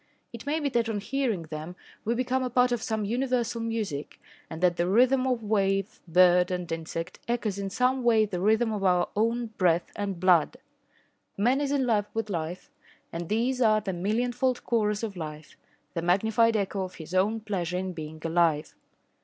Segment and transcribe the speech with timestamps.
[0.33, 4.19] It may be that on hearing them we become a part of some universal music,
[4.49, 8.73] and that the rhythm of wave, bird and insect echoes in some way the rhythm
[8.73, 10.57] of our own breath and blood.
[11.37, 12.71] Man is in love with life
[13.13, 15.55] and these are the millionfold chorus of life
[15.93, 18.73] the magnified echo of his own pleasure in being alive.